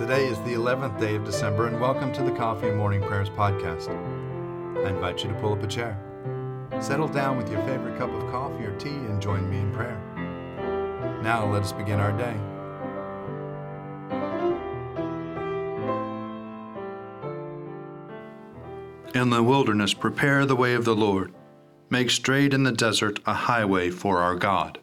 [0.00, 3.28] Today is the 11th day of December, and welcome to the Coffee and Morning Prayers
[3.28, 3.90] podcast.
[4.82, 5.94] I invite you to pull up a chair,
[6.80, 10.00] settle down with your favorite cup of coffee or tea, and join me in prayer.
[11.22, 12.34] Now, let us begin our day.
[19.14, 21.30] In the wilderness, prepare the way of the Lord.
[21.90, 24.78] Make straight in the desert a highway for our God.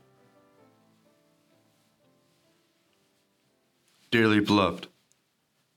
[4.11, 4.88] Dearly beloved,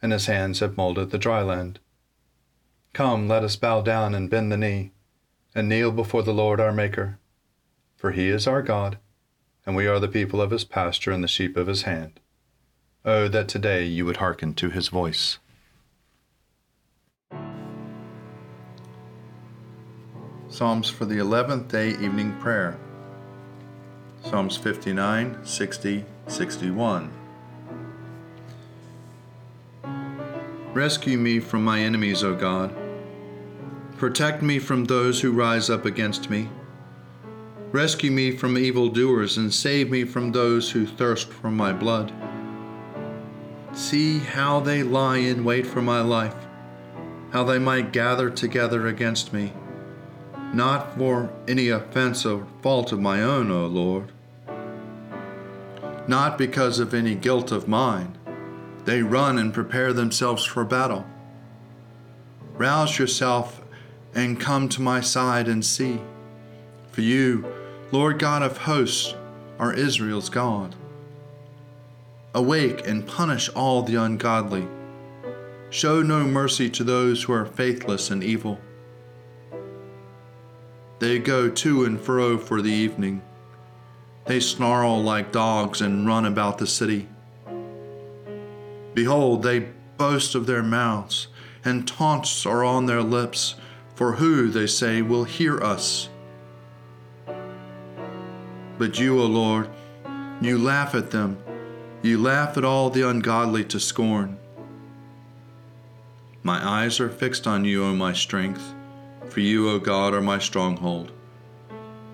[0.00, 1.80] and his hands have molded the dry land.
[2.92, 4.92] Come, let us bow down and bend the knee,
[5.54, 7.18] and kneel before the Lord our Maker.
[7.96, 8.98] For he is our God
[9.68, 12.20] and we are the people of his pasture and the sheep of his hand.
[13.04, 15.38] Oh, that today you would hearken to his voice.
[20.48, 22.78] Psalms for the 11th day evening prayer.
[24.22, 27.17] Psalms 59, 60, 61.
[30.78, 32.72] Rescue me from my enemies, O God.
[33.96, 36.48] Protect me from those who rise up against me.
[37.72, 42.12] Rescue me from evildoers and save me from those who thirst for my blood.
[43.72, 46.46] See how they lie in wait for my life,
[47.32, 49.52] how they might gather together against me,
[50.54, 54.12] not for any offense or fault of my own, O Lord.
[56.06, 58.17] Not because of any guilt of mine.
[58.88, 61.04] They run and prepare themselves for battle.
[62.54, 63.60] Rouse yourself
[64.14, 66.00] and come to my side and see.
[66.90, 67.44] For you,
[67.92, 69.14] Lord God of hosts,
[69.58, 70.74] are Israel's God.
[72.32, 74.66] Awake and punish all the ungodly.
[75.68, 78.58] Show no mercy to those who are faithless and evil.
[80.98, 83.20] They go to and fro for the evening.
[84.24, 87.06] They snarl like dogs and run about the city.
[88.98, 89.60] Behold, they
[89.96, 91.28] boast of their mouths,
[91.64, 93.54] and taunts are on their lips.
[93.94, 96.08] For who, they say, will hear us?
[98.76, 99.70] But you, O Lord,
[100.40, 101.38] you laugh at them.
[102.02, 104.36] You laugh at all the ungodly to scorn.
[106.42, 108.74] My eyes are fixed on you, O my strength,
[109.28, 111.12] for you, O God, are my stronghold.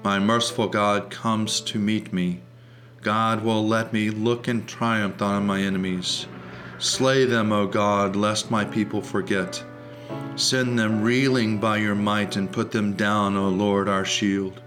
[0.02, 2.42] My merciful God comes to meet me.
[3.00, 6.26] God will let me look in triumph on my enemies.
[6.84, 9.64] Slay them, O God, lest my people forget.
[10.36, 14.60] Send them reeling by your might and put them down, O Lord, our shield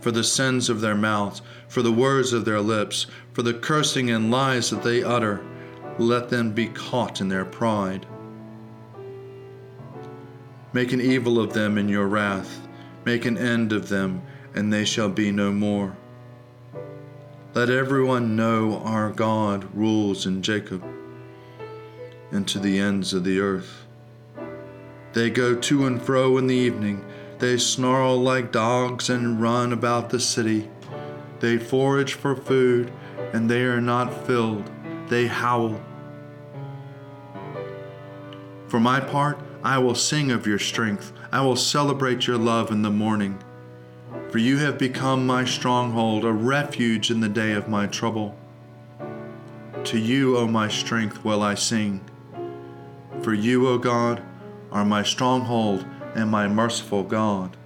[0.00, 4.08] for the sins of their mouths, for the words of their lips, for the cursing
[4.10, 5.44] and lies that they utter.
[5.98, 8.06] Let them be caught in their pride.
[10.72, 12.66] Make an evil of them in your wrath,
[13.04, 14.22] make an end of them,
[14.54, 15.94] and they shall be no more.
[17.52, 20.82] Let everyone know our God rules in Jacob
[22.30, 23.86] and to the ends of the earth.
[25.12, 27.04] They go to and fro in the evening.
[27.38, 30.68] They snarl like dogs and run about the city.
[31.40, 32.92] They forage for food,
[33.32, 34.70] and they are not filled.
[35.08, 35.80] They howl.
[38.66, 41.12] For my part, I will sing of your strength.
[41.32, 43.38] I will celebrate your love in the morning.
[44.30, 48.36] For you have become my stronghold, a refuge in the day of my trouble.
[49.84, 52.07] To you, O my strength, will I sing.
[53.22, 54.22] For you, O God,
[54.70, 55.84] are my stronghold
[56.14, 57.56] and my merciful God.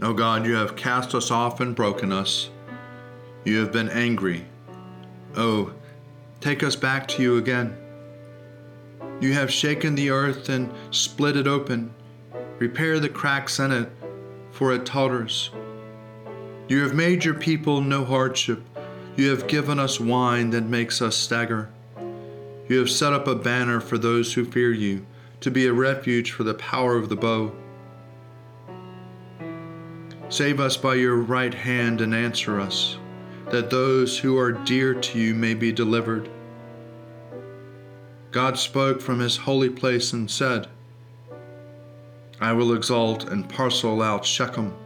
[0.00, 2.50] O God, you have cast us off and broken us.
[3.44, 4.46] You have been angry.
[5.36, 5.72] Oh,
[6.40, 7.76] take us back to you again.
[9.20, 11.92] You have shaken the earth and split it open.
[12.58, 13.90] Repair the cracks in it,
[14.52, 15.50] for it totters.
[16.68, 18.62] You have made your people no hardship.
[19.18, 21.70] You have given us wine that makes us stagger.
[22.68, 25.04] You have set up a banner for those who fear you,
[25.40, 27.50] to be a refuge for the power of the bow.
[30.28, 32.96] Save us by your right hand and answer us,
[33.50, 36.30] that those who are dear to you may be delivered.
[38.30, 40.68] God spoke from his holy place and said,
[42.40, 44.76] I will exalt and parcel out Shechem.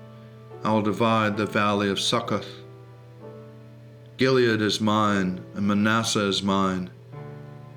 [0.64, 2.61] I will divide the valley of Succoth.
[4.22, 6.90] Gilead is mine, and Manasseh is mine.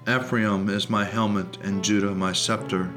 [0.07, 2.93] Ephraim is my helmet, and Judah my scepter.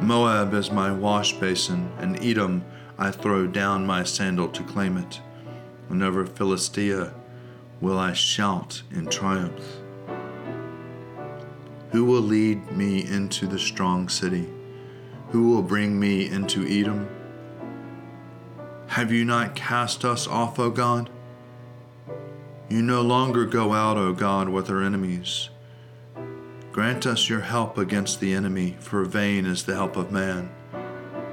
[0.00, 2.64] Moab is my wash basin, and Edom
[2.96, 5.20] I throw down my sandal to claim it.
[5.88, 7.12] And over Philistia
[7.80, 9.78] will I shout in triumph.
[11.90, 14.48] Who will lead me into the strong city?
[15.30, 17.08] Who will bring me into Edom?
[18.86, 21.10] Have you not cast us off, O God?
[22.72, 25.50] You no longer go out, O God, with our enemies.
[26.72, 30.50] Grant us your help against the enemy, for vain is the help of man.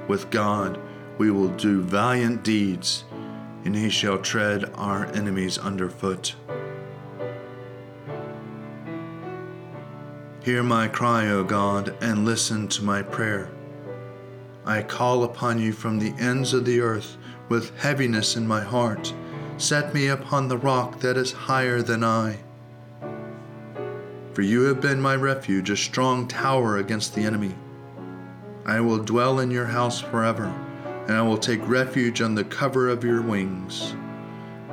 [0.06, 0.78] With God
[1.16, 3.04] we will do valiant deeds,
[3.64, 6.34] and he shall tread our enemies underfoot.
[10.44, 13.50] Hear my cry, O God, and listen to my prayer.
[14.66, 17.16] I call upon you from the ends of the earth
[17.48, 19.14] with heaviness in my heart.
[19.60, 22.38] Set me upon the rock that is higher than I.
[24.32, 27.54] For you have been my refuge, a strong tower against the enemy.
[28.64, 30.46] I will dwell in your house forever,
[31.06, 33.94] and I will take refuge on the cover of your wings.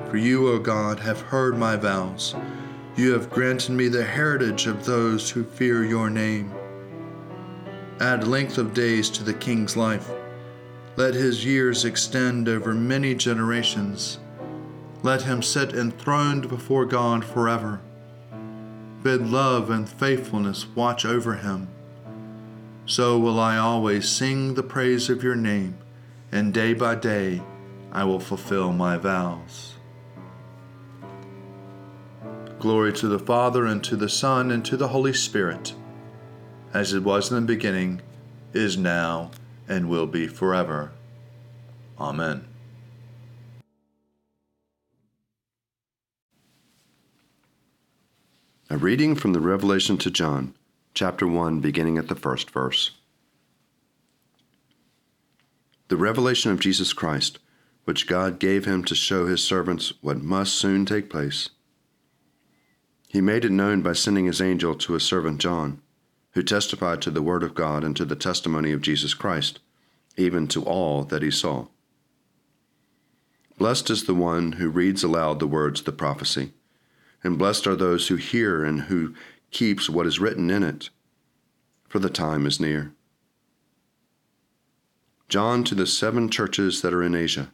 [0.09, 2.33] For you, O God, have heard my vows.
[2.95, 6.53] You have granted me the heritage of those who fear your name.
[7.99, 10.09] Add length of days to the king's life.
[10.95, 14.19] Let his years extend over many generations.
[15.03, 17.81] Let him sit enthroned before God forever
[19.07, 21.67] bid love and faithfulness watch over him.
[22.85, 25.77] So will I always sing the praise of your name,
[26.31, 27.41] and day by day
[27.91, 29.75] I will fulfill my vows.
[32.59, 35.73] Glory to the Father, and to the Son, and to the Holy Spirit,
[36.73, 38.01] as it was in the beginning,
[38.53, 39.31] is now,
[39.69, 40.91] and will be forever.
[41.99, 42.46] Amen.
[48.69, 50.54] A reading from the Revelation to John,
[50.94, 52.92] chapter 1, beginning at the first verse.
[55.88, 57.40] The revelation of Jesus Christ,
[57.86, 61.50] which God gave him to show his servants what must soon take place.
[63.07, 65.81] He made it known by sending his angel to his servant John,
[66.31, 69.62] who testified to the word of God and to the testimony of Jesus Christ,
[70.18, 71.68] even to all that he saw.
[73.57, 76.52] Blessed is the one who reads aloud the words of the prophecy
[77.24, 79.14] and blessed are those who hear and who
[79.52, 80.90] keeps what is written in it,
[81.88, 82.94] for the time is near.
[85.30, 87.52] John to the seven churches that are in Asia.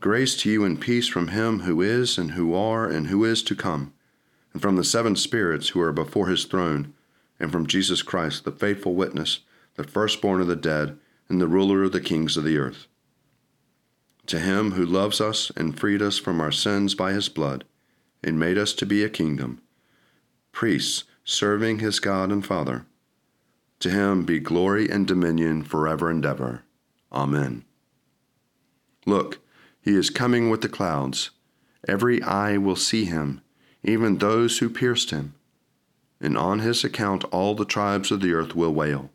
[0.00, 3.42] Grace to you and peace from him who is, and who are, and who is
[3.42, 3.92] to come,
[4.52, 6.94] and from the seven spirits who are before his throne,
[7.40, 9.40] and from Jesus Christ, the faithful witness,
[9.74, 12.86] the firstborn of the dead, and the ruler of the kings of the earth.
[14.26, 17.64] To him who loves us and freed us from our sins by his blood,
[18.22, 19.60] and made us to be a kingdom,
[20.52, 22.86] priests serving his God and Father.
[23.80, 26.62] To him be glory and dominion forever and ever.
[27.12, 27.64] Amen.
[29.04, 29.40] Look,
[29.80, 31.30] he is coming with the clouds.
[31.86, 33.42] Every eye will see him,
[33.82, 35.34] even those who pierced him.
[36.20, 39.10] And on his account all the tribes of the earth will wail.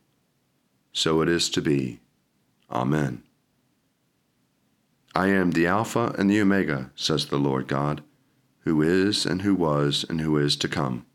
[0.93, 1.99] So it is to be.
[2.69, 3.23] Amen.
[5.15, 8.03] I am the Alpha and the Omega, says the Lord God
[8.61, 11.05] who is, and who was, and who is to come,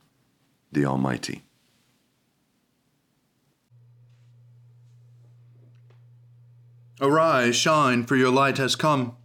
[0.72, 1.42] the Almighty.
[7.00, 9.16] Arise, shine, for your light has come,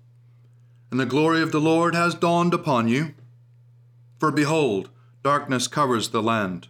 [0.91, 3.13] and the glory of the Lord has dawned upon you.
[4.19, 4.89] For behold,
[5.23, 6.67] darkness covers the land,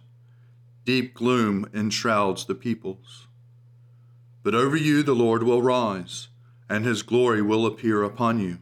[0.84, 3.26] deep gloom enshrouds the peoples.
[4.42, 6.28] But over you the Lord will rise,
[6.68, 8.61] and his glory will appear upon you.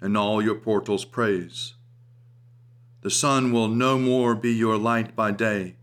[0.00, 1.74] and all your portals praise.
[3.02, 5.76] The sun will no more be your light by day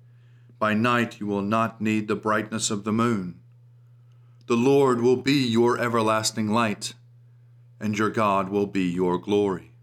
[0.64, 3.38] by night you will not need the brightness of the moon.
[4.48, 6.94] The Lord will be your everlasting light,
[7.82, 9.74] and your God will be your glory.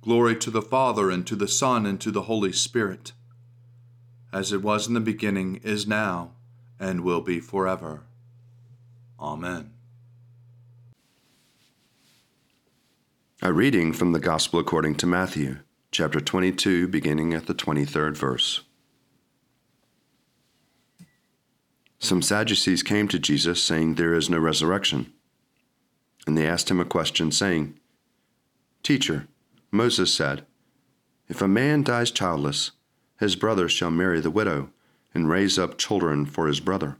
[0.00, 3.10] Glory to the Father, and to the Son, and to the Holy Spirit,
[4.32, 6.30] as it was in the beginning, is now,
[6.78, 8.04] and will be forever.
[9.18, 9.72] Amen.
[13.44, 15.58] A reading from the Gospel according to Matthew
[15.90, 18.62] chapter 22, beginning at the 23rd verse.
[21.98, 25.12] Some Sadducees came to Jesus, saying, There is no resurrection.
[26.24, 27.80] And they asked him a question, saying,
[28.84, 29.26] Teacher,
[29.72, 30.46] Moses said,
[31.28, 32.70] If a man dies childless,
[33.18, 34.70] his brother shall marry the widow
[35.12, 36.96] and raise up children for his brother.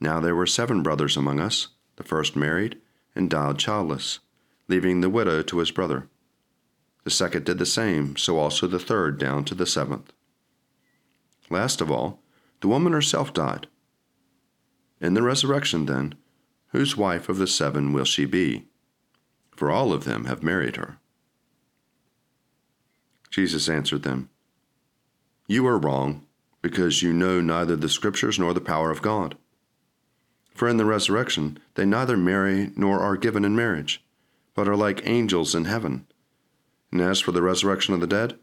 [0.00, 1.68] Now there were seven brothers among us.
[1.96, 2.80] The first married
[3.14, 4.20] and died childless,
[4.68, 6.08] leaving the widow to his brother.
[7.04, 10.12] The second did the same, so also the third down to the seventh.
[11.50, 12.20] Last of all,
[12.60, 13.66] the woman herself died.
[15.00, 16.14] In the resurrection, then,
[16.68, 18.64] whose wife of the seven will she be?
[19.54, 20.98] For all of them have married her.
[23.30, 24.30] Jesus answered them,
[25.46, 26.24] You are wrong,
[26.62, 29.36] because you know neither the Scriptures nor the power of God.
[30.54, 34.03] For in the resurrection they neither marry nor are given in marriage,
[34.54, 36.06] but are like angels in heaven.
[36.90, 38.38] And as for the resurrection of the dead,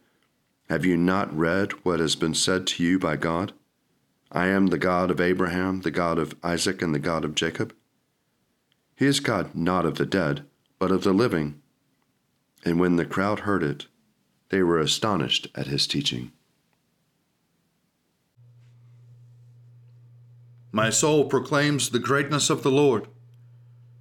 [0.70, 3.54] have you not read what has been said to you by God?
[4.32, 7.74] I am the God of Abraham, the God of Isaac, and the God of Jacob.
[8.96, 10.46] He is God not of the dead,
[10.80, 11.62] but of the living.
[12.64, 13.88] And when the crowd heard it,
[14.50, 16.32] they were astonished at his teaching.
[20.72, 23.08] My soul proclaims the greatness of the Lord.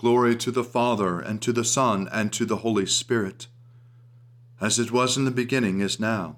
[0.00, 3.48] Glory to the Father, and to the Son, and to the Holy Spirit
[4.58, 6.36] as it was in the beginning, is now,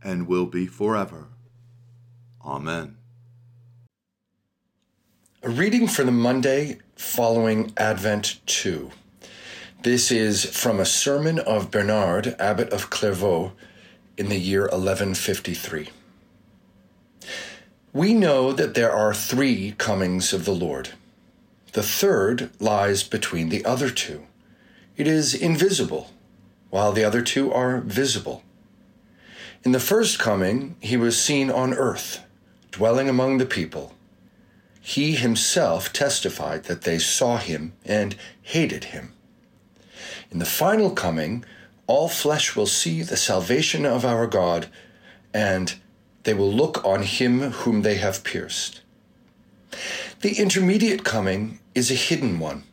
[0.00, 1.26] and will be forever.
[2.44, 2.96] Amen.
[5.42, 8.90] A reading for the Monday following Advent 2.
[9.82, 13.52] This is from a sermon of Bernard, abbot of Clairvaux,
[14.16, 15.90] in the year 1153.
[17.92, 20.90] We know that there are three comings of the Lord.
[21.74, 24.26] The third lies between the other two.
[24.96, 26.12] It is invisible
[26.70, 28.44] while the other two are visible.
[29.64, 32.20] In the first coming, he was seen on earth,
[32.70, 33.92] dwelling among the people.
[34.80, 39.12] He himself testified that they saw him and hated him.
[40.30, 41.44] In the final coming,
[41.88, 44.68] all flesh will see the salvation of our God,
[45.32, 45.74] and
[46.22, 48.80] they will look on him whom they have pierced.
[50.20, 52.64] The intermediate coming is a hidden one.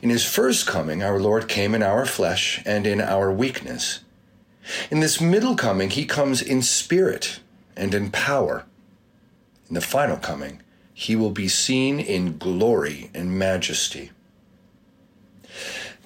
[0.00, 4.00] In his first coming, our Lord came in our flesh and in our weakness.
[4.90, 7.40] In this middle coming, he comes in spirit
[7.76, 8.64] and in power.
[9.68, 14.10] In the final coming, he will be seen in glory and majesty.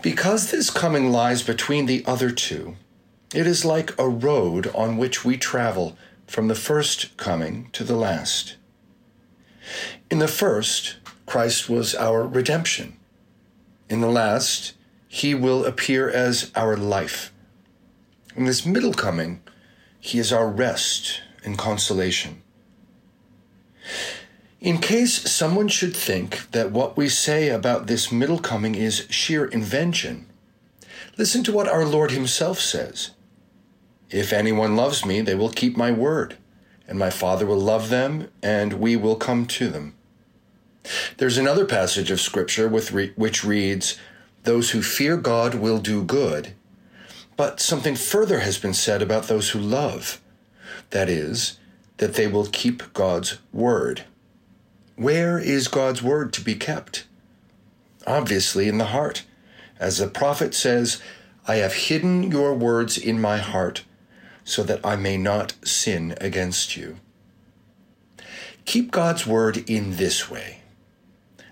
[0.02, 2.76] Because this coming lies between the other two,
[3.34, 7.96] it is like a road on which we travel from the first coming to the
[7.96, 8.56] last.
[10.10, 12.96] In the first, Christ was our redemption.
[13.90, 14.74] In the last,
[15.08, 17.32] he will appear as our life.
[18.36, 19.42] In this middle coming,
[19.98, 22.42] he is our rest and consolation.
[24.60, 29.46] In case someone should think that what we say about this middle coming is sheer
[29.46, 30.26] invention,
[31.18, 33.10] listen to what our Lord Himself says
[34.10, 36.36] If anyone loves me, they will keep my word,
[36.88, 39.95] and my Father will love them, and we will come to them.
[41.16, 43.98] There's another passage of Scripture which reads,
[44.44, 46.54] Those who fear God will do good.
[47.36, 50.20] But something further has been said about those who love.
[50.90, 51.58] That is,
[51.98, 54.04] that they will keep God's word.
[54.96, 57.06] Where is God's word to be kept?
[58.06, 59.24] Obviously, in the heart.
[59.78, 61.02] As the prophet says,
[61.46, 63.84] I have hidden your words in my heart
[64.44, 66.96] so that I may not sin against you.
[68.64, 70.60] Keep God's word in this way.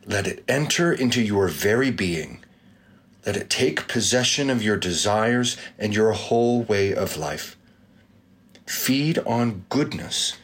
[0.06, 2.44] Let it enter into your very being.
[3.25, 7.56] Let it take possession of your desires and your whole way of life.
[8.66, 10.37] Feed on goodness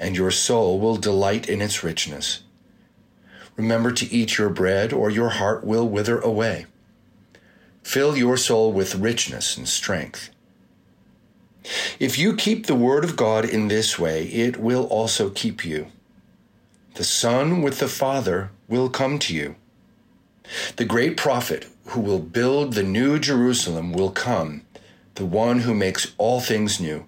[0.00, 2.42] and your soul will delight in its richness.
[3.56, 6.64] Remember to eat your bread, or your heart will wither away.
[7.82, 10.30] Fill your soul with richness and strength.
[11.98, 15.88] If you keep the word of God in this way, it will also keep you.
[16.94, 19.56] The Son with the Father will come to you.
[20.76, 24.62] The great prophet who will build the new Jerusalem will come,
[25.14, 27.06] the one who makes all things new.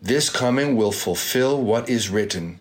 [0.00, 2.60] This coming will fulfill what is written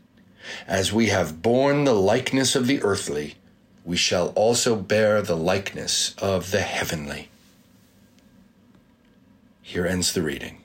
[0.67, 3.35] As we have borne the likeness of the earthly,
[3.83, 7.29] we shall also bear the likeness of the heavenly.
[9.61, 10.64] Here ends the reading.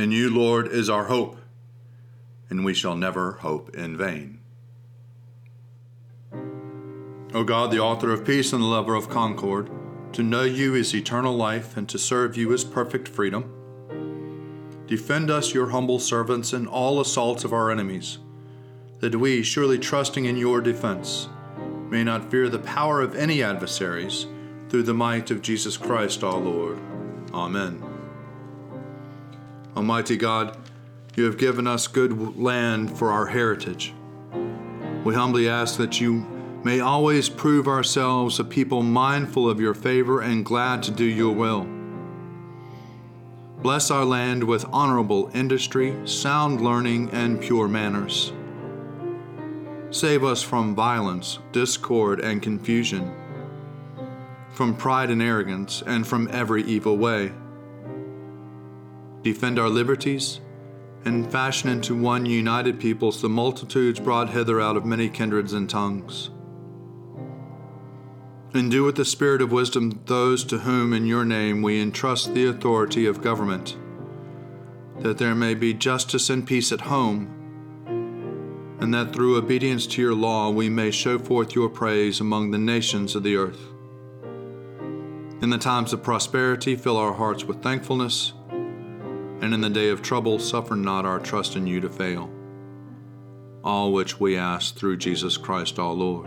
[0.00, 1.36] In you, Lord, is our hope,
[2.48, 4.40] and we shall never hope in vain.
[7.34, 9.68] O God, the author of peace and the lover of concord,
[10.14, 13.52] to know you is eternal life, and to serve you is perfect freedom.
[14.86, 18.16] Defend us, your humble servants, in all assaults of our enemies,
[19.00, 21.28] that we, surely trusting in your defense,
[21.90, 24.26] may not fear the power of any adversaries,
[24.70, 26.78] through the might of Jesus Christ our Lord.
[27.34, 27.89] Amen.
[29.80, 30.58] Almighty God,
[31.16, 33.94] you have given us good land for our heritage.
[35.04, 36.26] We humbly ask that you
[36.62, 41.34] may always prove ourselves a people mindful of your favor and glad to do your
[41.34, 41.66] will.
[43.62, 48.34] Bless our land with honorable industry, sound learning, and pure manners.
[49.88, 53.14] Save us from violence, discord, and confusion,
[54.52, 57.32] from pride and arrogance, and from every evil way.
[59.22, 60.40] Defend our liberties,
[61.04, 65.68] and fashion into one united peoples the multitudes brought hither out of many kindreds and
[65.68, 66.30] tongues.
[68.54, 72.34] And do with the spirit of wisdom those to whom in your name we entrust
[72.34, 73.76] the authority of government,
[75.00, 77.36] that there may be justice and peace at home,
[78.80, 82.58] and that through obedience to your law we may show forth your praise among the
[82.58, 83.60] nations of the earth.
[85.42, 88.32] In the times of prosperity, fill our hearts with thankfulness,
[89.40, 92.30] and in the day of trouble, suffer not our trust in you to fail.
[93.64, 96.26] All which we ask through Jesus Christ our Lord.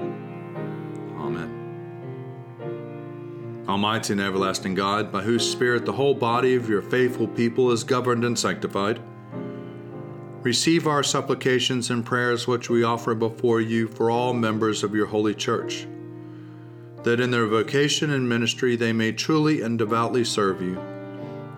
[1.17, 1.59] Amen.
[3.67, 7.83] Almighty and everlasting God, by whose Spirit the whole body of your faithful people is
[7.83, 8.99] governed and sanctified,
[10.41, 15.05] receive our supplications and prayers which we offer before you for all members of your
[15.07, 15.87] holy church,
[17.03, 20.77] that in their vocation and ministry they may truly and devoutly serve you,